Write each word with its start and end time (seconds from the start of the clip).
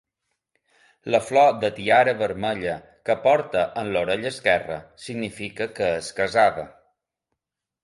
La 1.15 1.19
flor 1.25 1.51
de 1.63 1.69
tiara 1.79 2.15
vermella 2.21 2.73
que 3.11 3.17
porta 3.27 3.67
en 3.83 3.93
l'orella 3.97 4.33
esquerra 4.37 4.81
significa 5.07 5.71
que 5.79 5.93
és 6.01 6.13
casada. 6.23 6.67